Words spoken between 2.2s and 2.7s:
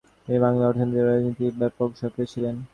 ছিলেন।